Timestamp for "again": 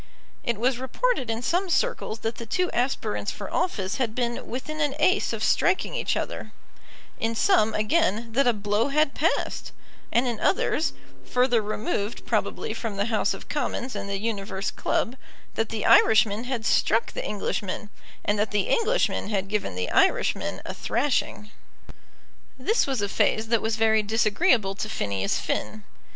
7.75-8.31